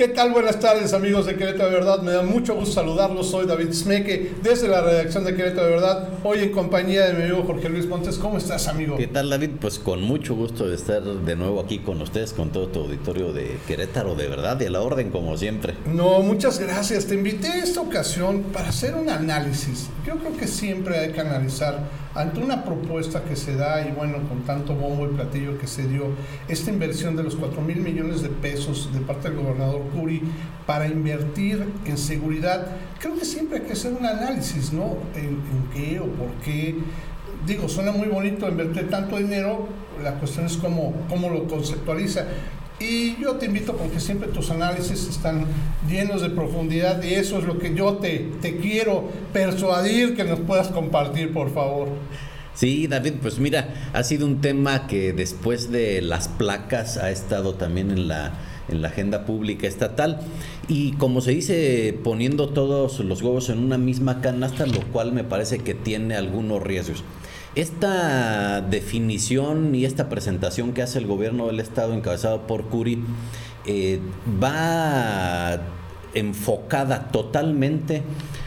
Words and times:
¿Qué 0.00 0.08
tal? 0.08 0.32
Buenas 0.32 0.58
tardes, 0.58 0.94
amigos 0.94 1.26
de 1.26 1.36
Querétaro 1.36 1.68
de 1.68 1.76
Verdad. 1.76 2.00
Me 2.00 2.12
da 2.12 2.22
mucho 2.22 2.54
gusto 2.54 2.72
saludarlos. 2.72 3.30
Soy 3.30 3.44
David 3.44 3.74
Smeke, 3.74 4.32
desde 4.42 4.66
la 4.66 4.80
redacción 4.80 5.24
de 5.24 5.34
Querétaro 5.34 5.66
de 5.66 5.72
Verdad. 5.72 6.08
Hoy 6.24 6.38
en 6.38 6.52
compañía 6.52 7.04
de 7.04 7.12
mi 7.12 7.24
amigo 7.24 7.44
Jorge 7.46 7.68
Luis 7.68 7.86
Montes. 7.86 8.16
¿Cómo 8.16 8.38
estás, 8.38 8.66
amigo? 8.66 8.96
¿Qué 8.96 9.08
tal, 9.08 9.28
David? 9.28 9.50
Pues 9.60 9.78
con 9.78 10.00
mucho 10.00 10.34
gusto 10.34 10.66
de 10.66 10.76
estar 10.76 11.02
de 11.02 11.36
nuevo 11.36 11.60
aquí 11.60 11.80
con 11.80 12.00
ustedes, 12.00 12.32
con 12.32 12.48
todo 12.48 12.68
tu 12.68 12.80
auditorio 12.80 13.34
de 13.34 13.58
Querétaro 13.66 14.14
de 14.14 14.26
Verdad 14.26 14.58
y 14.62 14.64
a 14.64 14.70
la 14.70 14.80
orden, 14.80 15.10
como 15.10 15.36
siempre. 15.36 15.74
No, 15.84 16.20
muchas 16.20 16.58
gracias. 16.58 17.04
Te 17.04 17.16
invité 17.16 17.48
a 17.48 17.62
esta 17.62 17.82
ocasión 17.82 18.44
para 18.54 18.70
hacer 18.70 18.94
un 18.94 19.10
análisis. 19.10 19.90
Yo 20.06 20.16
creo 20.16 20.34
que 20.34 20.46
siempre 20.46 20.98
hay 20.98 21.12
que 21.12 21.20
analizar 21.20 21.78
ante 22.14 22.40
una 22.40 22.64
propuesta 22.64 23.22
que 23.22 23.36
se 23.36 23.54
da 23.54 23.86
y 23.86 23.92
bueno, 23.92 24.18
con 24.28 24.42
tanto 24.42 24.74
bombo 24.74 25.04
y 25.06 25.14
platillo 25.14 25.58
que 25.58 25.66
se 25.66 25.86
dio, 25.86 26.06
esta 26.48 26.70
inversión 26.70 27.16
de 27.16 27.22
los 27.22 27.36
4 27.36 27.60
mil 27.62 27.80
millones 27.80 28.22
de 28.22 28.28
pesos 28.28 28.92
de 28.92 29.00
parte 29.00 29.28
del 29.28 29.38
gobernador 29.38 29.82
Curi 29.90 30.22
para 30.66 30.86
invertir 30.86 31.66
en 31.84 31.98
seguridad, 31.98 32.66
creo 33.00 33.16
que 33.18 33.24
siempre 33.24 33.58
hay 33.58 33.64
que 33.64 33.72
hacer 33.72 33.92
un 33.92 34.06
análisis, 34.06 34.72
¿no? 34.72 34.96
En, 35.16 35.40
qué 35.74 36.00
o 36.00 36.06
por 36.06 36.30
qué. 36.44 36.76
Digo, 37.46 37.68
suena 37.68 37.90
muy 37.92 38.08
bonito 38.08 38.48
invertir 38.48 38.88
tanto 38.88 39.16
dinero, 39.16 39.68
la 40.02 40.14
cuestión 40.14 40.46
es 40.46 40.56
cómo, 40.56 40.94
cómo 41.08 41.28
lo 41.28 41.48
conceptualiza. 41.48 42.26
Y 42.78 43.20
yo 43.20 43.34
te 43.34 43.46
invito 43.46 43.76
porque 43.76 44.00
siempre 44.00 44.28
tus 44.28 44.50
análisis 44.50 45.08
están 45.08 45.44
llenos 45.88 46.22
de 46.22 46.30
profundidad 46.30 47.02
y 47.02 47.14
eso 47.14 47.38
es 47.38 47.44
lo 47.44 47.58
que 47.58 47.74
yo 47.74 47.94
te, 47.94 48.30
te 48.40 48.56
quiero 48.56 49.10
persuadir 49.32 50.16
que 50.16 50.24
nos 50.24 50.40
puedas 50.40 50.68
compartir, 50.68 51.32
por 51.32 51.52
favor. 51.52 51.88
Sí, 52.54 52.86
David, 52.86 53.14
pues 53.22 53.38
mira, 53.38 53.90
ha 53.92 54.02
sido 54.02 54.26
un 54.26 54.40
tema 54.40 54.86
que 54.86 55.12
después 55.12 55.70
de 55.70 56.00
las 56.02 56.28
placas 56.28 56.96
ha 56.96 57.10
estado 57.10 57.54
también 57.54 57.90
en 57.90 58.08
la, 58.08 58.32
en 58.70 58.82
la 58.82 58.88
agenda 58.88 59.24
pública 59.24 59.66
estatal 59.66 60.20
y 60.68 60.92
como 60.92 61.20
se 61.20 61.32
dice, 61.32 61.98
poniendo 62.04 62.48
todos 62.50 63.00
los 63.00 63.22
huevos 63.22 63.48
en 63.50 63.58
una 63.58 63.78
misma 63.78 64.20
canasta, 64.20 64.66
lo 64.66 64.80
cual 64.92 65.12
me 65.12 65.24
parece 65.24 65.58
que 65.58 65.74
tiene 65.74 66.14
algunos 66.14 66.62
riesgos. 66.62 67.04
Esta 67.56 68.60
definición 68.60 69.74
y 69.74 69.84
esta 69.84 70.08
presentación 70.08 70.72
que 70.72 70.82
hace 70.82 70.98
el 70.98 71.06
gobierno 71.06 71.48
del 71.48 71.58
estado 71.58 71.94
encabezado 71.94 72.46
por 72.46 72.66
Curi 72.66 73.02
eh, 73.66 73.98
va 74.42 75.60
enfocada 76.14 77.08
totalmente 77.08 78.02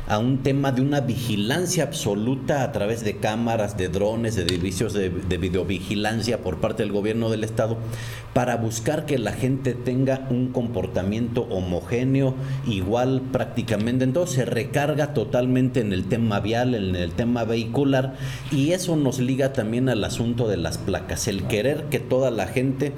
a 0.07 0.17
un 0.19 0.43
tema 0.43 0.71
de 0.71 0.81
una 0.81 1.01
vigilancia 1.01 1.83
absoluta 1.83 2.63
a 2.63 2.71
través 2.71 3.03
de 3.03 3.17
cámaras, 3.17 3.77
de 3.77 3.87
drones, 3.87 4.35
de 4.35 4.47
servicios 4.47 4.93
de, 4.93 5.09
de, 5.09 5.37
videovigilancia 5.37 6.41
por 6.41 6.59
parte 6.59 6.83
del 6.83 6.91
gobierno 6.91 7.29
del 7.29 7.43
estado 7.43 7.77
para 8.33 8.57
buscar 8.57 9.05
que 9.05 9.17
la 9.17 9.31
gente 9.31 9.73
tenga 9.73 10.27
un 10.29 10.51
comportamiento 10.51 11.43
homogéneo, 11.43 12.35
igual 12.65 13.21
prácticamente. 13.31 14.03
Entonces 14.03 14.35
se 14.35 14.45
recarga 14.45 15.13
totalmente 15.13 15.79
en 15.79 15.93
el 15.93 16.05
tema 16.05 16.39
vial, 16.39 16.75
en 16.75 16.95
el 16.95 17.11
tema 17.11 17.45
vehicular 17.45 18.15
y 18.51 18.71
eso 18.71 18.95
nos 18.95 19.19
liga 19.19 19.53
también 19.53 19.87
al 19.89 20.03
asunto 20.03 20.47
de 20.47 20.57
las 20.57 20.77
placas, 20.77 21.27
el 21.27 21.43
querer 21.43 21.85
que 21.85 21.99
toda 21.99 22.31
la 22.31 22.47
gente 22.47 22.93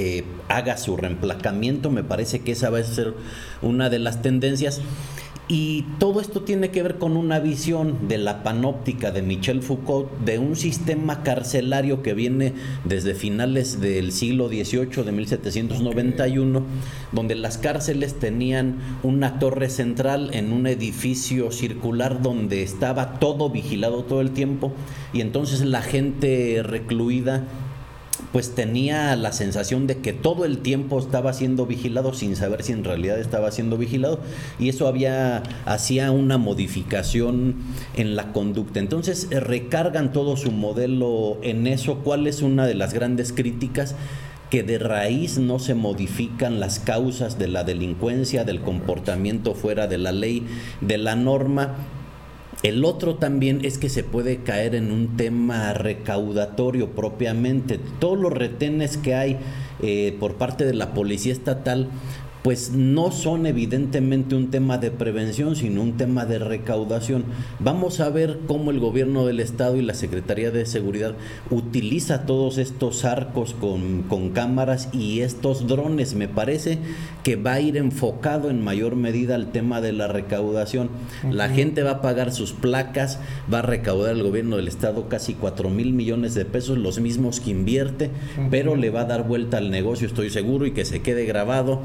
eh, 0.00 0.24
haga 0.48 0.76
su 0.76 0.96
reemplacamiento, 0.96 1.90
me 1.90 2.04
parece 2.04 2.40
que 2.40 2.52
esa 2.52 2.70
va 2.70 2.78
a 2.78 2.84
ser 2.84 3.14
una 3.62 3.90
de 3.90 3.98
las 3.98 4.22
tendencias. 4.22 4.80
Y 5.50 5.86
todo 5.98 6.20
esto 6.20 6.42
tiene 6.42 6.70
que 6.70 6.82
ver 6.82 6.98
con 6.98 7.16
una 7.16 7.38
visión 7.38 8.06
de 8.06 8.18
la 8.18 8.42
panóptica 8.42 9.12
de 9.12 9.22
Michel 9.22 9.62
Foucault 9.62 10.10
de 10.18 10.38
un 10.38 10.56
sistema 10.56 11.22
carcelario 11.22 12.02
que 12.02 12.12
viene 12.12 12.52
desde 12.84 13.14
finales 13.14 13.80
del 13.80 14.12
siglo 14.12 14.48
XVIII, 14.48 15.04
de 15.04 15.12
1791, 15.12 16.62
donde 17.12 17.34
las 17.34 17.56
cárceles 17.56 18.18
tenían 18.18 18.76
una 19.02 19.38
torre 19.38 19.70
central 19.70 20.28
en 20.34 20.52
un 20.52 20.66
edificio 20.66 21.50
circular 21.50 22.20
donde 22.20 22.62
estaba 22.62 23.18
todo 23.18 23.48
vigilado 23.48 24.04
todo 24.04 24.20
el 24.20 24.32
tiempo 24.32 24.72
y 25.14 25.22
entonces 25.22 25.62
la 25.62 25.80
gente 25.80 26.62
recluida 26.62 27.44
pues 28.32 28.54
tenía 28.54 29.16
la 29.16 29.32
sensación 29.32 29.86
de 29.86 29.98
que 29.98 30.12
todo 30.12 30.44
el 30.44 30.58
tiempo 30.58 30.98
estaba 30.98 31.32
siendo 31.32 31.66
vigilado 31.66 32.12
sin 32.12 32.36
saber 32.36 32.62
si 32.62 32.72
en 32.72 32.84
realidad 32.84 33.18
estaba 33.18 33.50
siendo 33.50 33.78
vigilado 33.78 34.20
y 34.58 34.68
eso 34.68 34.86
había 34.86 35.42
hacía 35.64 36.10
una 36.10 36.38
modificación 36.38 37.56
en 37.94 38.16
la 38.16 38.32
conducta. 38.32 38.80
Entonces 38.80 39.28
eh, 39.30 39.40
recargan 39.40 40.12
todo 40.12 40.36
su 40.36 40.50
modelo 40.50 41.38
en 41.42 41.66
eso. 41.66 41.98
¿Cuál 41.98 42.26
es 42.26 42.42
una 42.42 42.66
de 42.66 42.74
las 42.74 42.94
grandes 42.94 43.32
críticas? 43.32 43.94
que 44.50 44.62
de 44.62 44.78
raíz 44.78 45.36
no 45.36 45.58
se 45.58 45.74
modifican 45.74 46.58
las 46.58 46.78
causas 46.78 47.38
de 47.38 47.48
la 47.48 47.64
delincuencia, 47.64 48.44
del 48.44 48.62
comportamiento 48.62 49.54
fuera 49.54 49.86
de 49.88 49.98
la 49.98 50.10
ley, 50.10 50.46
de 50.80 50.96
la 50.96 51.16
norma, 51.16 51.74
el 52.62 52.84
otro 52.84 53.14
también 53.14 53.64
es 53.64 53.78
que 53.78 53.88
se 53.88 54.02
puede 54.02 54.38
caer 54.38 54.74
en 54.74 54.90
un 54.90 55.16
tema 55.16 55.72
recaudatorio 55.74 56.90
propiamente. 56.90 57.78
Todos 58.00 58.18
los 58.18 58.32
retenes 58.32 58.96
que 58.96 59.14
hay 59.14 59.38
eh, 59.80 60.16
por 60.18 60.34
parte 60.34 60.64
de 60.64 60.74
la 60.74 60.92
policía 60.92 61.32
estatal 61.32 61.88
pues 62.42 62.72
no 62.72 63.10
son 63.10 63.46
evidentemente 63.46 64.34
un 64.34 64.50
tema 64.50 64.78
de 64.78 64.90
prevención, 64.90 65.56
sino 65.56 65.82
un 65.82 65.96
tema 65.96 66.24
de 66.24 66.38
recaudación. 66.38 67.24
Vamos 67.58 68.00
a 68.00 68.10
ver 68.10 68.38
cómo 68.46 68.70
el 68.70 68.80
gobierno 68.80 69.26
del 69.26 69.40
Estado 69.40 69.76
y 69.76 69.82
la 69.82 69.94
Secretaría 69.94 70.50
de 70.50 70.66
Seguridad 70.66 71.14
utiliza 71.50 72.26
todos 72.26 72.58
estos 72.58 73.04
arcos 73.04 73.54
con, 73.54 74.02
con 74.02 74.30
cámaras 74.30 74.88
y 74.92 75.20
estos 75.20 75.66
drones. 75.66 76.14
Me 76.14 76.28
parece 76.28 76.78
que 77.24 77.36
va 77.36 77.54
a 77.54 77.60
ir 77.60 77.76
enfocado 77.76 78.50
en 78.50 78.62
mayor 78.62 78.96
medida 78.96 79.34
al 79.34 79.52
tema 79.52 79.80
de 79.80 79.92
la 79.92 80.08
recaudación. 80.08 80.90
La 81.30 81.48
gente 81.48 81.82
va 81.82 81.90
a 81.92 82.02
pagar 82.02 82.32
sus 82.32 82.52
placas, 82.52 83.18
va 83.52 83.58
a 83.58 83.62
recaudar 83.62 84.14
el 84.14 84.22
gobierno 84.22 84.56
del 84.56 84.68
Estado 84.68 85.08
casi 85.08 85.34
4 85.34 85.68
mil 85.70 85.92
millones 85.92 86.34
de 86.34 86.44
pesos, 86.44 86.78
los 86.78 87.00
mismos 87.00 87.40
que 87.40 87.50
invierte, 87.50 88.10
pero 88.50 88.76
le 88.76 88.90
va 88.90 89.00
a 89.00 89.04
dar 89.06 89.26
vuelta 89.26 89.58
al 89.58 89.70
negocio, 89.70 90.06
estoy 90.06 90.30
seguro, 90.30 90.66
y 90.66 90.72
que 90.72 90.84
se 90.84 91.02
quede 91.02 91.24
grabado 91.24 91.82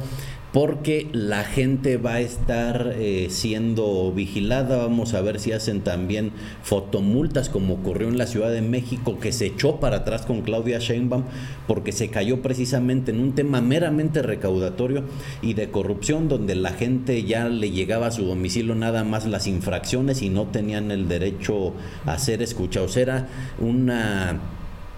porque 0.53 1.07
la 1.13 1.43
gente 1.43 1.97
va 1.97 2.13
a 2.13 2.19
estar 2.19 2.93
eh, 2.95 3.27
siendo 3.31 4.11
vigilada. 4.13 4.77
Vamos 4.77 5.15
a 5.15 5.21
ver 5.21 5.39
si 5.39 5.51
hacen 5.51 5.81
también 5.81 6.31
fotomultas 6.61 7.49
como 7.49 7.73
ocurrió 7.73 8.07
en 8.07 8.19
la 8.19 8.27
Ciudad 8.27 8.51
de 8.51 8.61
México, 8.61 9.19
que 9.19 9.31
se 9.31 9.47
echó 9.47 9.79
para 9.79 9.97
atrás 9.97 10.27
con 10.27 10.43
Claudia 10.43 10.77
Sheinbaum 10.77 11.23
porque 11.67 11.91
se 11.91 12.09
cayó 12.09 12.43
precisamente 12.43 13.09
en 13.09 13.19
un 13.19 13.33
tema 13.33 13.61
meramente 13.61 14.21
recaudatorio 14.21 15.05
y 15.41 15.55
de 15.55 15.71
corrupción, 15.71 16.29
donde 16.29 16.53
la 16.53 16.73
gente 16.73 17.23
ya 17.23 17.49
le 17.49 17.71
llegaba 17.71 18.07
a 18.07 18.11
su 18.11 18.23
domicilio 18.23 18.75
nada 18.75 19.03
más 19.03 19.25
las 19.25 19.47
infracciones 19.47 20.21
y 20.21 20.29
no 20.29 20.45
tenían 20.45 20.91
el 20.91 21.07
derecho 21.07 21.73
a 22.05 22.19
ser 22.19 22.43
escuchados. 22.43 22.95
Era 22.95 23.27
una 23.59 24.39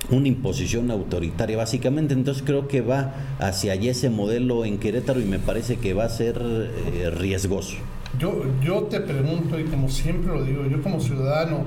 una 0.09 0.27
imposición 0.27 0.91
autoritaria 0.91 1.57
básicamente. 1.57 2.13
Entonces 2.13 2.43
creo 2.45 2.67
que 2.67 2.81
va 2.81 3.13
hacia 3.39 3.73
allí 3.73 3.89
ese 3.89 4.09
modelo 4.09 4.65
en 4.65 4.77
Querétaro 4.77 5.19
y 5.19 5.25
me 5.25 5.39
parece 5.39 5.77
que 5.77 5.93
va 5.93 6.05
a 6.05 6.09
ser 6.09 6.41
eh, 6.41 7.09
riesgoso. 7.09 7.77
Yo 8.19 8.45
yo 8.63 8.83
te 8.83 9.01
pregunto 9.01 9.59
y 9.59 9.65
como 9.65 9.89
siempre 9.89 10.31
lo 10.33 10.43
digo 10.43 10.65
yo 10.65 10.81
como 10.81 10.99
ciudadano 10.99 11.63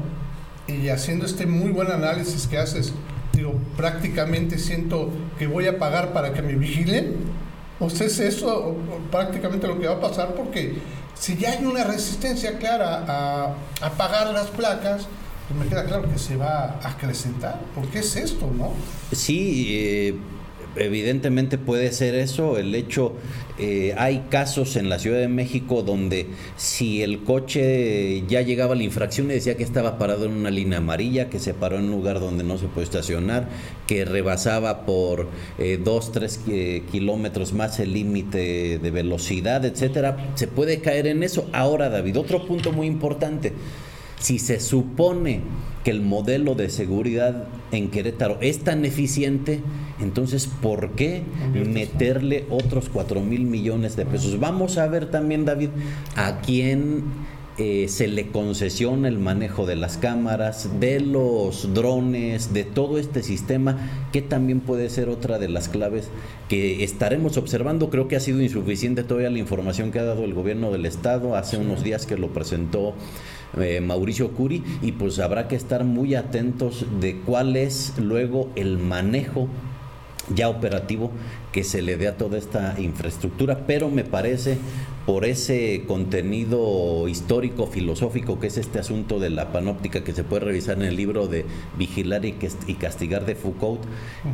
y 0.66 0.88
haciendo 0.88 1.26
este 1.26 1.46
muy 1.46 1.70
buen 1.70 1.90
análisis 1.90 2.46
que 2.46 2.58
haces 2.58 2.92
digo 3.32 3.54
prácticamente 3.76 4.58
siento 4.58 5.10
que 5.38 5.46
voy 5.46 5.66
a 5.66 5.78
pagar 5.78 6.12
para 6.12 6.32
que 6.32 6.42
me 6.42 6.54
vigilen. 6.54 7.16
O 7.80 7.90
sea 7.90 8.06
es 8.06 8.18
eso 8.18 8.76
prácticamente 9.10 9.66
lo 9.66 9.78
que 9.78 9.86
va 9.86 9.94
a 9.94 10.00
pasar 10.00 10.34
porque 10.34 10.76
si 11.18 11.36
ya 11.36 11.50
hay 11.50 11.64
una 11.64 11.84
resistencia 11.84 12.58
clara 12.58 13.04
a, 13.80 13.90
pagar 13.96 14.32
las 14.32 14.46
placas 14.48 15.02
pues 15.02 15.08
me 15.54 15.66
queda 15.66 15.84
claro 15.84 16.10
que 16.10 16.18
se 16.18 16.36
va 16.36 16.78
a 16.82 16.88
acrecentar. 16.90 17.60
¿Por 17.74 17.86
qué 17.88 18.00
es 18.00 18.16
esto, 18.16 18.50
no? 18.56 18.72
Sí, 19.12 19.66
eh, 19.70 20.14
evidentemente 20.76 21.56
puede 21.56 21.90
ser 21.92 22.14
eso. 22.14 22.58
El 22.58 22.74
hecho, 22.74 23.14
eh, 23.58 23.94
hay 23.96 24.26
casos 24.28 24.76
en 24.76 24.90
la 24.90 24.98
Ciudad 24.98 25.18
de 25.18 25.28
México 25.28 25.82
donde 25.82 26.26
si 26.56 27.02
el 27.02 27.24
coche 27.24 28.24
ya 28.28 28.42
llegaba 28.42 28.74
a 28.74 28.76
la 28.76 28.82
infracción 28.82 29.30
y 29.30 29.34
decía 29.34 29.56
que 29.56 29.62
estaba 29.62 29.98
parado 29.98 30.26
en 30.26 30.32
una 30.32 30.50
línea 30.50 30.78
amarilla, 30.78 31.30
que 31.30 31.38
se 31.38 31.54
paró 31.54 31.78
en 31.78 31.84
un 31.84 31.92
lugar 31.92 32.20
donde 32.20 32.44
no 32.44 32.58
se 32.58 32.66
puede 32.66 32.84
estacionar, 32.84 33.48
que 33.86 34.04
rebasaba 34.04 34.84
por 34.84 35.28
eh, 35.58 35.80
dos, 35.82 36.12
tres 36.12 36.40
kilómetros 36.92 37.54
más 37.54 37.80
el 37.80 37.94
límite 37.94 38.78
de 38.78 38.90
velocidad, 38.90 39.64
etcétera, 39.64 40.32
se 40.34 40.46
puede 40.46 40.80
caer 40.80 41.06
en 41.06 41.22
eso. 41.22 41.48
Ahora, 41.54 41.88
David, 41.88 42.18
otro 42.18 42.46
punto 42.46 42.70
muy 42.70 42.86
importante 42.86 43.54
si 44.18 44.38
se 44.38 44.60
supone 44.60 45.40
que 45.84 45.90
el 45.90 46.00
modelo 46.00 46.54
de 46.54 46.70
seguridad 46.70 47.44
en 47.72 47.90
Querétaro 47.90 48.38
es 48.40 48.60
tan 48.60 48.84
eficiente, 48.84 49.60
entonces 50.00 50.46
¿por 50.46 50.92
qué 50.92 51.22
meterle 51.52 52.46
otros 52.50 52.88
4 52.92 53.20
mil 53.20 53.42
millones 53.42 53.96
de 53.96 54.06
pesos? 54.06 54.38
Vamos 54.40 54.78
a 54.78 54.86
ver 54.88 55.10
también, 55.10 55.44
David, 55.44 55.70
a 56.16 56.40
quién 56.40 57.04
eh, 57.60 57.88
se 57.88 58.06
le 58.06 58.28
concesiona 58.28 59.08
el 59.08 59.18
manejo 59.18 59.66
de 59.66 59.74
las 59.74 59.98
cámaras, 59.98 60.78
de 60.78 61.00
los 61.00 61.74
drones, 61.74 62.54
de 62.54 62.62
todo 62.62 62.98
este 62.98 63.24
sistema, 63.24 64.06
que 64.12 64.22
también 64.22 64.60
puede 64.60 64.88
ser 64.90 65.08
otra 65.08 65.40
de 65.40 65.48
las 65.48 65.68
claves 65.68 66.08
que 66.48 66.84
estaremos 66.84 67.36
observando. 67.36 67.90
Creo 67.90 68.06
que 68.06 68.14
ha 68.14 68.20
sido 68.20 68.40
insuficiente 68.40 69.02
todavía 69.02 69.30
la 69.30 69.40
información 69.40 69.90
que 69.90 69.98
ha 69.98 70.04
dado 70.04 70.22
el 70.22 70.34
gobierno 70.34 70.70
del 70.70 70.86
estado 70.86 71.34
hace 71.34 71.56
unos 71.56 71.82
días 71.82 72.06
que 72.06 72.16
lo 72.16 72.28
presentó. 72.28 72.94
Eh, 73.56 73.80
Mauricio 73.80 74.32
Curi 74.32 74.62
y 74.82 74.92
pues 74.92 75.18
habrá 75.18 75.48
que 75.48 75.56
estar 75.56 75.84
muy 75.84 76.14
atentos 76.14 76.84
de 77.00 77.16
cuál 77.20 77.56
es 77.56 77.94
luego 77.98 78.50
el 78.56 78.78
manejo 78.78 79.48
ya 80.34 80.48
operativo 80.48 81.10
que 81.52 81.64
se 81.64 81.82
le 81.82 81.96
dé 81.96 82.08
a 82.08 82.16
toda 82.16 82.38
esta 82.38 82.76
infraestructura, 82.78 83.66
pero 83.66 83.90
me 83.90 84.04
parece 84.04 84.58
por 85.08 85.24
ese 85.24 85.84
contenido 85.88 87.08
histórico, 87.08 87.66
filosófico, 87.66 88.38
que 88.38 88.48
es 88.48 88.58
este 88.58 88.78
asunto 88.78 89.18
de 89.18 89.30
la 89.30 89.52
panóptica 89.52 90.04
que 90.04 90.12
se 90.12 90.22
puede 90.22 90.44
revisar 90.44 90.76
en 90.76 90.82
el 90.82 90.96
libro 90.96 91.26
de 91.26 91.46
Vigilar 91.78 92.26
y, 92.26 92.32
Castigar 92.74 93.24
de 93.24 93.34
Foucault, 93.34 93.80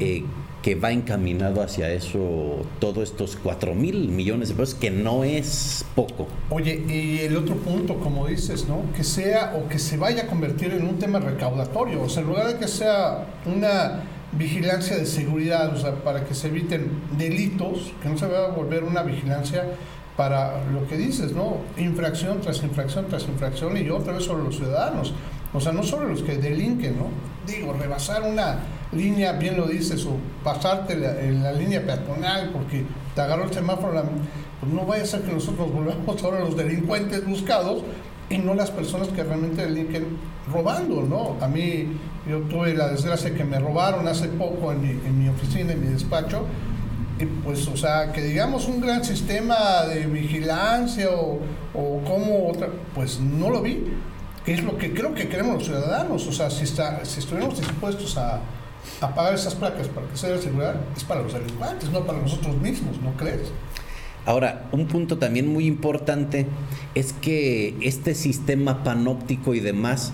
eh, 0.01 0.25
que 0.63 0.75
va 0.75 0.91
encaminado 0.91 1.63
hacia 1.63 1.93
eso 1.93 2.67
todos 2.81 3.11
estos 3.11 3.39
4 3.41 3.73
mil 3.77 4.09
millones 4.09 4.49
de 4.49 4.57
pesos, 4.57 4.75
que 4.75 4.91
no 4.91 5.23
es 5.23 5.85
poco. 5.95 6.27
Oye, 6.51 6.83
y 6.89 7.21
el 7.21 7.37
otro 7.37 7.55
punto, 7.55 7.95
como 8.01 8.27
dices, 8.27 8.67
¿no? 8.67 8.83
Que 8.97 9.05
sea 9.05 9.55
o 9.57 9.69
que 9.69 9.79
se 9.79 9.97
vaya 9.97 10.25
a 10.25 10.27
convertir 10.27 10.73
en 10.73 10.89
un 10.89 10.99
tema 10.99 11.21
recaudatorio, 11.21 12.03
o 12.03 12.09
sea, 12.09 12.23
en 12.23 12.29
lugar 12.31 12.49
de 12.49 12.59
que 12.59 12.67
sea 12.67 13.29
una 13.47 14.03
vigilancia 14.37 14.97
de 14.97 15.07
seguridad, 15.07 15.73
o 15.75 15.79
sea, 15.79 15.95
para 16.03 16.25
que 16.25 16.35
se 16.35 16.49
eviten 16.49 17.03
delitos, 17.19 17.93
que 18.03 18.09
no 18.09 18.19
se 18.19 18.27
vaya 18.27 18.47
a 18.47 18.51
volver 18.51 18.85
una 18.85 19.03
vigilancia 19.03 19.65
para 20.17 20.65
lo 20.67 20.87
que 20.87 20.97
dices, 20.97 21.33
¿no? 21.33 21.59
Infracción 21.77 22.41
tras 22.41 22.63
infracción 22.63 23.07
tras 23.09 23.25
infracción 23.25 23.77
y 23.77 23.89
otra 23.91 24.13
vez 24.13 24.25
sobre 24.25 24.45
los 24.45 24.57
ciudadanos. 24.57 25.13
O 25.53 25.61
sea, 25.61 25.73
no 25.73 25.83
sobre 25.83 26.09
los 26.09 26.23
que 26.23 26.37
delinquen, 26.37 26.97
¿no? 26.97 27.09
Digo, 27.47 27.73
rebasar 27.73 28.23
una 28.23 28.59
línea, 28.93 29.33
bien 29.33 29.57
lo 29.57 29.67
dices, 29.67 30.05
o 30.07 30.17
pasarte 30.43 30.95
en 30.95 31.43
la 31.43 31.53
línea 31.53 31.85
peatonal 31.85 32.51
porque 32.53 32.85
te 33.15 33.21
agarró 33.21 33.45
el 33.45 33.53
semáforo, 33.53 34.03
pues 34.61 34.73
no 34.73 34.85
vaya 34.87 35.03
a 35.03 35.07
ser 35.07 35.23
que 35.23 35.33
nosotros 35.33 35.73
volvamos 35.73 36.23
ahora 36.23 36.41
los 36.41 36.57
delincuentes 36.57 37.27
buscados 37.27 37.83
y 38.31 38.39
no 38.39 38.55
las 38.55 38.71
personas 38.71 39.09
que 39.09 39.23
realmente 39.23 39.63
delinquen 39.63 40.17
robando, 40.53 41.03
¿no? 41.03 41.37
A 41.45 41.49
mí, 41.49 41.89
yo 42.29 42.41
tuve 42.43 42.75
la 42.75 42.89
desgracia 42.89 43.35
que 43.35 43.45
me 43.45 43.59
robaron 43.59 44.09
hace 44.09 44.29
poco 44.29 44.73
en 44.73 44.83
mi, 44.83 44.91
en 44.91 45.19
mi 45.19 45.29
oficina, 45.29 45.73
en 45.73 45.81
mi 45.81 45.89
despacho, 45.89 46.47
y 47.19 47.27
pues, 47.27 47.69
o 47.69 47.77
sea, 47.77 48.13
que 48.13 48.23
digamos 48.23 48.67
un 48.67 48.81
gran 48.81 49.05
sistema 49.05 49.85
de 49.89 50.07
vigilancia 50.07 51.11
o, 51.11 51.39
o 51.75 52.01
como 52.05 52.49
otra, 52.49 52.69
pues 52.95 53.21
no 53.21 53.51
lo 53.51 53.63
vi, 53.63 53.85
que 54.45 54.55
es 54.55 54.65
lo 54.65 54.77
que 54.79 54.93
creo 54.93 55.15
que 55.15 55.29
queremos 55.29 55.55
los 55.55 55.65
ciudadanos, 55.65 56.27
o 56.27 56.33
sea, 56.33 56.51
si, 56.51 56.65
está, 56.65 57.05
si 57.05 57.21
estuviéramos 57.21 57.59
dispuestos 57.59 58.17
a, 58.17 58.41
a 59.01 59.15
pagar 59.15 59.35
esas 59.35 59.55
placas 59.55 59.89
para 59.89 60.07
que 60.09 60.17
sea 60.17 60.31
de 60.31 60.43
seguridad, 60.43 60.77
es 60.97 61.05
para 61.05 61.23
los 61.23 61.33
delincuentes, 61.33 61.91
no 61.91 62.01
para 62.01 62.19
nosotros 62.19 62.57
mismos, 62.57 62.99
¿no 63.01 63.13
crees? 63.13 63.53
Ahora, 64.27 64.69
un 64.73 64.87
punto 64.87 65.19
también 65.19 65.47
muy 65.47 65.67
importante 65.67 66.47
es 66.95 67.13
que 67.13 67.75
este 67.83 68.15
sistema 68.15 68.83
panóptico 68.83 69.55
y 69.55 69.61
demás 69.61 70.13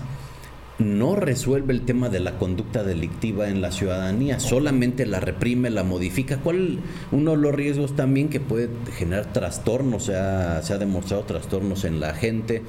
no 0.79 1.15
resuelve 1.15 1.73
el 1.73 1.81
tema 1.81 2.09
de 2.09 2.19
la 2.19 2.37
conducta 2.37 2.83
delictiva 2.83 3.49
en 3.49 3.61
la 3.61 3.71
ciudadanía, 3.71 4.39
solamente 4.39 5.05
la 5.05 5.19
reprime, 5.19 5.69
la 5.69 5.83
modifica. 5.83 6.37
¿Cuál 6.37 6.79
uno 7.11 7.31
de 7.31 7.37
los 7.37 7.53
riesgos 7.53 7.95
también 7.95 8.29
que 8.29 8.39
puede 8.39 8.69
generar 8.97 9.31
trastornos? 9.31 10.05
Se 10.05 10.15
ha, 10.15 10.61
se 10.63 10.73
ha 10.73 10.77
demostrado 10.77 11.23
trastornos 11.23 11.85
en 11.85 11.99
la 11.99 12.13
gente. 12.13 12.63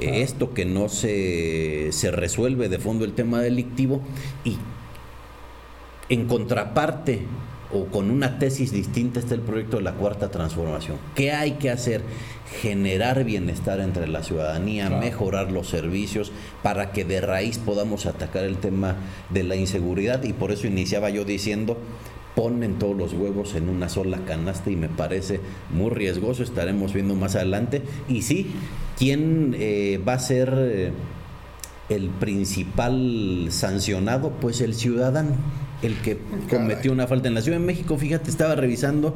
Eh, 0.00 0.22
esto 0.22 0.52
que 0.52 0.64
no 0.64 0.88
se, 0.88 1.90
se 1.92 2.10
resuelve 2.10 2.68
de 2.68 2.78
fondo 2.78 3.04
el 3.04 3.12
tema 3.12 3.40
delictivo 3.40 4.02
y 4.44 4.58
en 6.08 6.26
contraparte 6.26 7.22
o 7.72 7.86
con 7.86 8.10
una 8.10 8.38
tesis 8.38 8.72
distinta 8.72 9.20
está 9.20 9.34
el 9.34 9.40
proyecto 9.40 9.78
de 9.78 9.82
la 9.82 9.94
cuarta 9.94 10.30
transformación. 10.30 10.98
¿Qué 11.14 11.32
hay 11.32 11.52
que 11.52 11.70
hacer? 11.70 12.02
Generar 12.60 13.24
bienestar 13.24 13.80
entre 13.80 14.06
la 14.06 14.22
ciudadanía, 14.22 14.88
mejorar 14.88 15.50
los 15.50 15.68
servicios 15.68 16.32
para 16.62 16.92
que 16.92 17.04
de 17.04 17.20
raíz 17.20 17.58
podamos 17.58 18.06
atacar 18.06 18.44
el 18.44 18.58
tema 18.58 18.96
de 19.30 19.42
la 19.42 19.56
inseguridad 19.56 20.22
y 20.22 20.32
por 20.32 20.52
eso 20.52 20.66
iniciaba 20.66 21.10
yo 21.10 21.24
diciendo 21.24 21.76
ponen 22.36 22.78
todos 22.78 22.94
los 22.94 23.14
huevos 23.14 23.54
en 23.54 23.70
una 23.70 23.88
sola 23.88 24.18
canasta 24.26 24.70
y 24.70 24.76
me 24.76 24.90
parece 24.90 25.40
muy 25.70 25.90
riesgoso, 25.90 26.42
estaremos 26.42 26.92
viendo 26.92 27.14
más 27.14 27.34
adelante. 27.34 27.82
Y 28.08 28.22
sí, 28.22 28.48
¿quién 28.98 29.56
eh, 29.58 29.98
va 30.06 30.12
a 30.12 30.18
ser 30.18 30.54
eh, 30.54 30.92
el 31.88 32.10
principal 32.10 33.46
sancionado? 33.48 34.32
Pues 34.38 34.60
el 34.60 34.74
ciudadano 34.74 35.34
el 35.82 35.94
que 35.96 36.18
cometió 36.50 36.92
una 36.92 37.06
falta 37.06 37.28
en 37.28 37.34
la 37.34 37.42
Ciudad 37.42 37.58
de 37.58 37.64
México. 37.64 37.96
Fíjate, 37.96 38.30
estaba 38.30 38.54
revisando, 38.54 39.14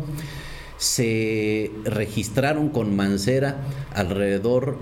se 0.78 1.70
registraron 1.84 2.70
con 2.70 2.94
Mancera 2.96 3.62
alrededor 3.94 4.78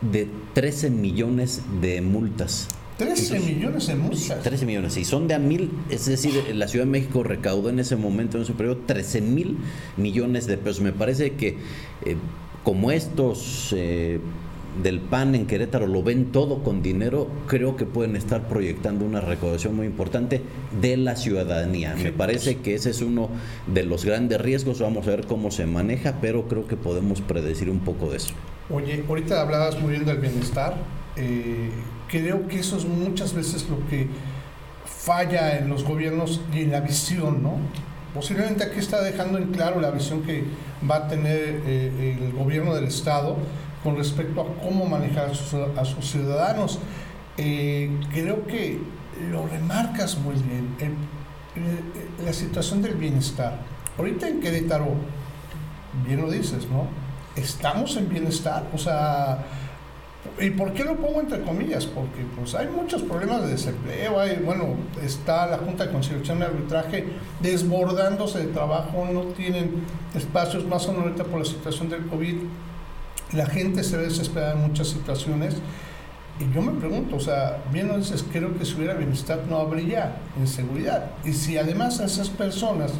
de 0.00 0.28
13 0.54 0.90
millones 0.90 1.62
de 1.80 2.00
multas. 2.00 2.68
13 2.98 3.40
millones 3.40 3.86
de 3.86 3.94
multas. 3.94 4.42
13 4.42 4.66
millones, 4.66 4.96
y 4.96 5.04
son 5.04 5.26
de 5.26 5.34
a 5.34 5.38
mil, 5.38 5.70
es 5.88 6.06
decir, 6.06 6.34
la 6.54 6.68
Ciudad 6.68 6.84
de 6.84 6.90
México 6.90 7.22
recaudó 7.22 7.70
en 7.70 7.78
ese 7.78 7.96
momento, 7.96 8.38
en 8.38 8.44
su 8.44 8.54
periodo, 8.54 8.78
13 8.86 9.20
mil 9.22 9.58
millones 9.96 10.46
de 10.46 10.56
pesos. 10.58 10.82
Me 10.82 10.92
parece 10.92 11.32
que 11.32 11.56
eh, 12.04 12.16
como 12.62 12.90
estos 12.90 13.74
eh, 13.76 14.20
del 14.80 15.00
PAN 15.00 15.34
en 15.34 15.46
Querétaro 15.46 15.86
lo 15.86 16.02
ven 16.02 16.32
todo 16.32 16.62
con 16.62 16.82
dinero, 16.82 17.28
creo 17.46 17.76
que 17.76 17.84
pueden 17.84 18.16
estar 18.16 18.48
proyectando 18.48 19.04
una 19.04 19.20
recaudación 19.20 19.76
muy 19.76 19.86
importante 19.86 20.42
de 20.80 20.96
la 20.96 21.16
ciudadanía. 21.16 21.94
Me 21.94 22.12
parece 22.12 22.58
que 22.58 22.74
ese 22.74 22.90
es 22.90 23.02
uno 23.02 23.28
de 23.66 23.82
los 23.84 24.04
grandes 24.04 24.40
riesgos, 24.40 24.80
vamos 24.80 25.06
a 25.06 25.10
ver 25.10 25.26
cómo 25.26 25.50
se 25.50 25.66
maneja, 25.66 26.18
pero 26.20 26.48
creo 26.48 26.66
que 26.66 26.76
podemos 26.76 27.20
predecir 27.20 27.68
un 27.68 27.80
poco 27.80 28.10
de 28.10 28.16
eso. 28.16 28.34
Oye, 28.70 29.04
ahorita 29.06 29.40
hablabas 29.42 29.78
muy 29.80 29.92
bien 29.92 30.04
del 30.06 30.18
bienestar, 30.18 30.74
eh, 31.16 31.70
creo 32.08 32.48
que 32.48 32.60
eso 32.60 32.78
es 32.78 32.86
muchas 32.86 33.34
veces 33.34 33.68
lo 33.68 33.86
que 33.88 34.06
falla 34.86 35.58
en 35.58 35.68
los 35.68 35.84
gobiernos 35.84 36.40
y 36.54 36.60
en 36.60 36.70
la 36.70 36.80
visión, 36.80 37.42
¿no? 37.42 37.56
Posiblemente 38.14 38.64
aquí 38.64 38.78
está 38.78 39.02
dejando 39.02 39.38
en 39.38 39.48
claro 39.48 39.80
la 39.80 39.90
visión 39.90 40.22
que 40.22 40.44
va 40.88 40.96
a 40.96 41.08
tener 41.08 41.62
eh, 41.66 42.18
el 42.20 42.32
gobierno 42.32 42.74
del 42.74 42.84
Estado, 42.84 43.36
con 43.82 43.96
respecto 43.96 44.40
a 44.42 44.46
cómo 44.62 44.86
manejar 44.86 45.30
a 45.30 45.84
sus, 45.84 46.10
ciudadanos. 46.10 46.78
Eh, 47.36 47.90
creo 48.12 48.46
que 48.46 48.78
lo 49.30 49.46
remarcas 49.46 50.18
muy 50.18 50.34
bien, 50.34 50.76
la 52.24 52.32
situación 52.32 52.82
del 52.82 52.94
bienestar. 52.94 53.58
Ahorita 53.98 54.28
en 54.28 54.40
Querétaro, 54.40 54.94
bien 56.06 56.20
lo 56.20 56.30
dices, 56.30 56.66
¿no? 56.68 56.86
Estamos 57.36 57.96
en 57.96 58.08
bienestar, 58.08 58.64
o 58.74 58.78
sea, 58.78 59.44
¿y 60.38 60.50
por 60.50 60.72
qué 60.72 60.84
lo 60.84 60.96
pongo 60.96 61.20
entre 61.20 61.42
comillas? 61.42 61.86
Porque 61.86 62.24
pues 62.36 62.54
hay 62.54 62.68
muchos 62.68 63.02
problemas 63.02 63.42
de 63.42 63.52
desempleo, 63.52 64.20
hay, 64.20 64.36
bueno, 64.44 64.76
está 65.02 65.46
la 65.46 65.58
Junta 65.58 65.86
de 65.86 65.92
Conciliación 65.92 66.38
y 66.38 66.42
Arbitraje 66.42 67.06
desbordándose 67.40 68.38
de 68.38 68.52
trabajo, 68.52 69.08
no 69.12 69.22
tienen 69.34 69.84
espacios 70.14 70.64
más 70.66 70.86
o 70.86 70.92
menos 70.92 71.06
ahorita 71.06 71.24
por 71.24 71.40
la 71.40 71.46
situación 71.46 71.88
del 71.88 72.06
COVID, 72.06 72.36
la 73.32 73.46
gente 73.46 73.82
se 73.82 73.96
ve 73.96 74.04
desesperada 74.04 74.52
en 74.52 74.60
muchas 74.60 74.88
situaciones. 74.88 75.56
Y 76.40 76.54
yo 76.54 76.62
me 76.62 76.72
pregunto, 76.72 77.16
o 77.16 77.20
sea, 77.20 77.62
bien 77.72 77.88
lo 77.88 77.98
dices, 77.98 78.24
creo 78.32 78.56
que 78.58 78.64
si 78.64 78.74
hubiera 78.74 78.94
bienestar 78.94 79.44
no 79.48 79.58
habría 79.58 80.16
inseguridad. 80.38 81.10
Y 81.24 81.32
si 81.32 81.58
además 81.58 82.00
a 82.00 82.06
esas 82.06 82.30
personas 82.30 82.92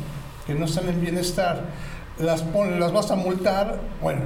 que 0.47 0.55
no 0.55 0.67
están 0.67 0.89
en 0.89 1.01
bienestar 1.01 1.65
las, 2.19 2.45
las 2.79 2.93
vas 2.93 3.11
a 3.11 3.17
multar, 3.17 3.81
bueno, 4.01 4.23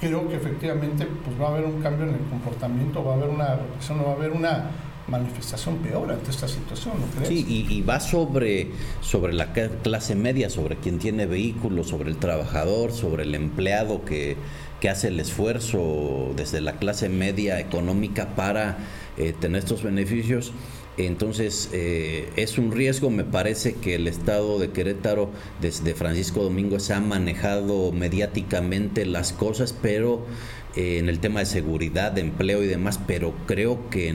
creo 0.00 0.28
que 0.28 0.36
efectivamente 0.36 1.06
pues 1.24 1.40
va 1.40 1.46
a 1.46 1.50
haber 1.52 1.64
un 1.64 1.80
cambio 1.80 2.06
en 2.06 2.14
el 2.14 2.20
comportamiento, 2.28 3.04
va 3.04 3.12
a 3.12 3.16
haber 3.16 3.30
una 3.30 3.58
no 3.90 4.04
va 4.04 4.10
a 4.10 4.14
haber 4.14 4.32
una 4.32 4.70
manifestación 5.08 5.76
peor 5.76 6.10
ante 6.10 6.30
esta 6.30 6.48
situación, 6.48 6.94
¿no 7.00 7.06
crees? 7.14 7.28
Sí, 7.28 7.46
y, 7.48 7.72
y, 7.72 7.82
va 7.82 8.00
sobre, 8.00 8.72
sobre 9.00 9.32
la 9.32 9.52
clase 9.52 10.16
media, 10.16 10.50
sobre 10.50 10.76
quien 10.76 10.98
tiene 10.98 11.26
vehículos, 11.26 11.88
sobre 11.88 12.10
el 12.10 12.16
trabajador, 12.16 12.90
sobre 12.90 13.22
el 13.22 13.36
empleado 13.36 14.04
que 14.04 14.36
que 14.80 14.88
hace 14.88 15.08
el 15.08 15.20
esfuerzo 15.20 16.32
desde 16.36 16.60
la 16.60 16.78
clase 16.78 17.08
media 17.08 17.60
económica 17.60 18.34
para 18.36 18.78
eh, 19.16 19.34
tener 19.38 19.60
estos 19.60 19.82
beneficios. 19.82 20.52
Entonces 20.98 21.68
eh, 21.72 22.30
es 22.36 22.56
un 22.56 22.72
riesgo, 22.72 23.10
me 23.10 23.24
parece 23.24 23.74
que 23.74 23.94
el 23.94 24.06
estado 24.06 24.58
de 24.58 24.70
Querétaro 24.70 25.30
desde 25.60 25.94
Francisco 25.94 26.42
Domingo 26.42 26.80
se 26.80 26.94
ha 26.94 27.00
manejado 27.00 27.92
mediáticamente 27.92 29.04
las 29.04 29.32
cosas, 29.32 29.74
pero 29.74 30.24
eh, 30.74 30.98
en 30.98 31.10
el 31.10 31.18
tema 31.18 31.40
de 31.40 31.46
seguridad, 31.46 32.12
de 32.12 32.22
empleo 32.22 32.62
y 32.62 32.66
demás, 32.66 32.98
pero 33.06 33.34
creo 33.46 33.90
que 33.90 34.14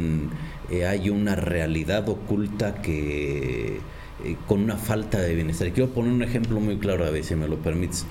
hay 0.87 1.09
una 1.09 1.35
realidad 1.35 2.07
oculta 2.07 2.81
que 2.81 3.79
eh, 4.23 4.37
con 4.47 4.61
una 4.61 4.77
falta 4.77 5.19
de 5.19 5.35
bienestar. 5.35 5.71
quiero 5.71 5.89
poner 5.91 6.11
un 6.11 6.23
ejemplo 6.23 6.59
muy 6.59 6.77
claro, 6.77 7.05
a 7.05 7.09
ver 7.09 7.23
si 7.23 7.35
me 7.35 7.47
lo 7.47 7.57
permites. 7.57 8.05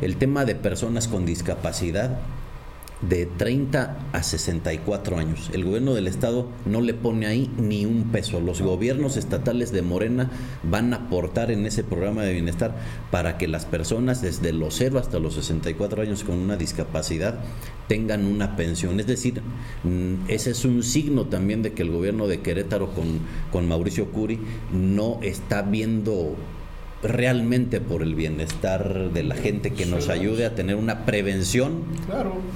El 0.00 0.16
tema 0.16 0.44
de 0.44 0.54
personas 0.54 1.08
con 1.08 1.26
discapacidad 1.26 2.18
de 3.02 3.26
30 3.26 3.98
a 4.12 4.22
64 4.22 5.18
años. 5.18 5.50
El 5.52 5.64
gobierno 5.64 5.94
del 5.94 6.06
estado 6.06 6.48
no 6.64 6.80
le 6.80 6.94
pone 6.94 7.26
ahí 7.26 7.50
ni 7.58 7.84
un 7.84 8.10
peso. 8.12 8.40
Los 8.40 8.62
gobiernos 8.62 9.16
estatales 9.16 9.72
de 9.72 9.82
Morena 9.82 10.30
van 10.62 10.92
a 10.92 10.96
aportar 10.96 11.50
en 11.50 11.66
ese 11.66 11.84
programa 11.84 12.22
de 12.22 12.32
bienestar 12.32 12.76
para 13.10 13.38
que 13.38 13.48
las 13.48 13.66
personas 13.66 14.22
desde 14.22 14.52
los 14.52 14.74
0 14.76 14.98
hasta 14.98 15.18
los 15.18 15.34
64 15.34 16.02
años 16.02 16.24
con 16.24 16.38
una 16.38 16.56
discapacidad 16.56 17.40
tengan 17.88 18.24
una 18.24 18.56
pensión. 18.56 19.00
Es 19.00 19.06
decir, 19.06 19.42
mm, 19.82 20.28
ese 20.28 20.52
es 20.52 20.64
un 20.64 20.82
signo 20.82 21.26
también 21.26 21.62
de 21.62 21.72
que 21.72 21.82
el 21.82 21.90
gobierno 21.90 22.28
de 22.28 22.40
Querétaro 22.40 22.94
con, 22.94 23.20
con 23.50 23.66
Mauricio 23.68 24.10
Curi 24.12 24.38
no 24.72 25.18
está 25.22 25.62
viendo 25.62 26.36
realmente 27.02 27.80
por 27.80 28.02
el 28.02 28.14
bienestar 28.14 29.10
de 29.10 29.22
la 29.22 29.34
gente 29.34 29.72
que 29.72 29.86
nos 29.86 30.08
ayude 30.08 30.46
a 30.46 30.54
tener 30.54 30.76
una 30.76 31.04
prevención 31.04 31.82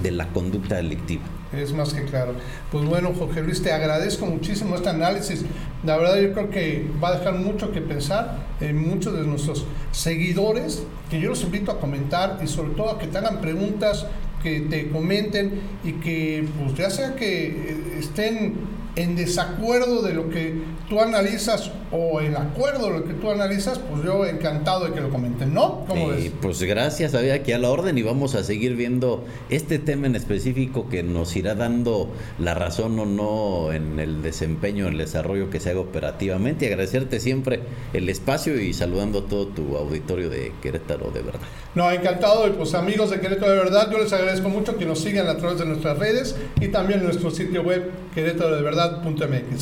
de 0.03 0.11
la 0.13 0.29
conducta 0.29 0.77
delictiva. 0.77 1.23
Es 1.53 1.73
más 1.73 1.95
que 1.95 2.05
claro. 2.05 2.35
Pues 2.71 2.85
bueno, 2.85 3.13
Jorge 3.17 3.43
Luis, 3.43 3.63
te 3.63 3.73
agradezco 3.73 4.27
muchísimo 4.27 4.77
este 4.77 4.89
análisis. 4.89 5.45
La 5.85 5.97
verdad 5.97 6.21
yo 6.21 6.33
creo 6.33 6.51
que 6.51 6.87
va 7.03 7.09
a 7.09 7.19
dejar 7.19 7.35
mucho 7.35 7.73
que 7.73 7.81
pensar 7.81 8.47
en 8.61 8.77
muchos 8.77 9.15
de 9.15 9.27
nuestros 9.27 9.65
seguidores, 9.93 10.83
que 11.11 11.21
yo 11.21 11.31
los 11.31 11.43
invito 11.43 11.73
a 11.73 11.81
comentar 11.81 12.39
y 12.43 12.47
sobre 12.47 12.71
todo 12.71 12.91
a 12.91 12.99
que 12.99 13.07
te 13.07 13.19
hagan 13.19 13.41
preguntas, 13.41 14.07
que 14.43 14.61
te 14.61 14.91
comenten 14.91 15.61
y 15.85 15.93
que 15.95 16.47
pues 16.59 16.75
ya 16.75 16.91
sea 16.91 17.15
que 17.15 17.47
eh, 17.47 17.97
estén 17.99 18.55
en 18.97 19.15
desacuerdo 19.15 20.01
de 20.01 20.15
lo 20.15 20.31
que 20.31 20.55
tú 20.89 21.01
analizas 21.01 21.71
o 21.93 22.21
en 22.23 22.35
acuerdo 22.35 22.91
de 22.91 22.99
lo 22.99 23.05
que 23.05 23.13
tú 23.13 23.31
analizas, 23.31 23.79
pues 23.79 24.03
yo 24.03 24.25
encantado 24.25 24.87
de 24.87 24.93
que 24.93 25.01
lo 25.03 25.11
comenten, 25.11 25.53
¿no? 25.53 25.85
¿Cómo 25.87 26.09
Pues 26.41 26.63
gracias, 26.63 27.15
había 27.15 27.35
aquí 27.35 27.53
a 27.53 27.59
la 27.59 27.71
orden 27.71 27.99
y 27.99 28.03
vamos 28.03 28.35
a 28.35 28.43
seguir 28.43 28.75
viendo 28.75 29.25
este 29.51 29.79
tema 29.79 30.07
en 30.07 30.17
específico 30.17 30.89
que 30.89 31.03
nos 31.03 31.37
irá 31.37 31.55
dando 31.55 32.09
la 32.39 32.55
razón 32.55 32.99
o 32.99 33.05
no 33.05 33.73
en 33.73 34.01
el 34.01 34.23
desempeño, 34.23 34.87
en 34.87 34.93
el 34.93 34.99
desarrollo 34.99 35.51
que 35.51 35.61
se 35.61 35.71
haga 35.71 35.81
operativamente. 35.81 36.65
Y 36.65 36.69
agradecerte 36.69 37.21
siempre 37.21 37.61
el 37.93 38.09
espacio 38.09 38.59
y 38.59 38.73
saludando 38.73 39.21
a 39.21 39.27
todo 39.27 39.49
tu 39.49 39.77
auditorio 39.77 40.31
de 40.31 40.53
Querétaro 40.63 41.11
de 41.11 41.21
verdad. 41.21 41.41
No, 41.75 41.91
encantado 41.91 42.49
y 42.49 42.53
pues 42.53 42.73
amigos 42.75 43.11
de 43.11 43.21
Querétaro 43.21 43.53
de 43.53 43.59
verdad, 43.59 43.91
yo 43.93 43.99
les 43.99 44.13
agradezco 44.13 44.49
mucho 44.49 44.79
que 44.79 44.87
nos 44.87 45.01
sigan 45.01 45.29
a 45.29 45.37
través 45.37 45.59
de 45.59 45.67
nuestras 45.67 45.99
redes 45.99 46.35
y 46.61 46.69
también 46.69 47.01
en 47.01 47.07
nuestro 47.07 47.31
sitio 47.31 47.63
web 47.63 47.91
Querétaro 48.15 48.57
de 48.57 48.63
verdad 48.63 48.86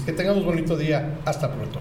que 0.03 0.13
tengamos 0.13 0.45
bonito 0.45 0.77
día. 0.77 1.19
Hasta 1.25 1.53
pronto. 1.53 1.81